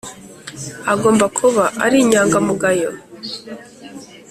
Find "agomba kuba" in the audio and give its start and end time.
0.93-1.63